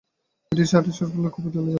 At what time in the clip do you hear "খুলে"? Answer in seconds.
1.33-1.49